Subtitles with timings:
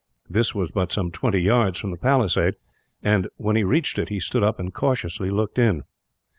[0.27, 2.55] This was but some twenty yards from the palisade
[3.03, 5.83] and, when he reached it, he stood up and cautiously looked in.